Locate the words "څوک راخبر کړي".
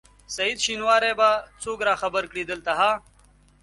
1.61-2.43